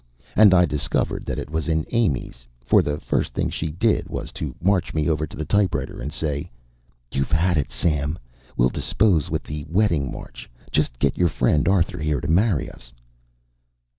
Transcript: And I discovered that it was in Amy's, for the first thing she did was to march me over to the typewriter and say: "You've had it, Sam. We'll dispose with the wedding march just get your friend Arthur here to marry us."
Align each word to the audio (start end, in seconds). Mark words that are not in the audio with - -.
And 0.35 0.51
I 0.51 0.65
discovered 0.65 1.27
that 1.27 1.37
it 1.37 1.51
was 1.51 1.67
in 1.67 1.85
Amy's, 1.91 2.47
for 2.65 2.81
the 2.81 2.99
first 2.99 3.35
thing 3.35 3.51
she 3.51 3.69
did 3.69 4.09
was 4.09 4.31
to 4.31 4.55
march 4.59 4.95
me 4.95 5.07
over 5.07 5.27
to 5.27 5.37
the 5.37 5.45
typewriter 5.45 6.01
and 6.01 6.11
say: 6.11 6.49
"You've 7.11 7.29
had 7.31 7.55
it, 7.55 7.69
Sam. 7.71 8.17
We'll 8.57 8.69
dispose 8.69 9.29
with 9.29 9.43
the 9.43 9.63
wedding 9.69 10.11
march 10.11 10.49
just 10.71 10.97
get 10.97 11.19
your 11.19 11.29
friend 11.29 11.67
Arthur 11.67 11.99
here 11.99 12.19
to 12.19 12.27
marry 12.27 12.67
us." 12.67 12.91